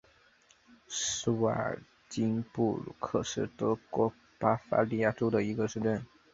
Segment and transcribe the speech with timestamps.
[0.87, 6.03] 施瓦尔岑布鲁克是德国巴伐利亚州的一个市镇。